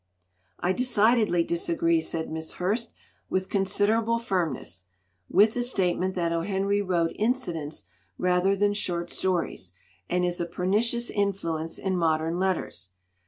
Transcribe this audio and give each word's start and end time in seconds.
"I 0.59 0.73
decidedly 0.73 1.43
disagree," 1.43 2.01
said 2.01 2.31
Miss 2.31 2.53
Hurst, 2.53 2.91
with 3.29 3.49
considerable 3.49 4.17
firmness, 4.17 4.85
"with 5.29 5.53
the 5.53 5.61
statement 5.61 6.15
that 6.15 6.31
O. 6.33 6.41
Henry 6.41 6.81
wrote 6.81 7.11
incidents 7.19 7.85
rather 8.17 8.55
than 8.55 8.73
short 8.73 9.11
stories, 9.11 9.73
and 10.09 10.25
is 10.25 10.41
a 10.41 10.47
pernicious 10.47 11.11
influence 11.11 11.77
in 11.77 11.95
modern 11.97 12.39
letters. 12.39 12.89